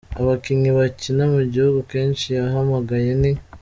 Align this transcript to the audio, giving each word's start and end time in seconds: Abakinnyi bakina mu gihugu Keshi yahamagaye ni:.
Abakinnyi 0.19 0.69
bakina 0.77 1.23
mu 1.33 1.41
gihugu 1.51 1.79
Keshi 1.89 2.27
yahamagaye 2.37 3.11
ni:. 3.21 3.31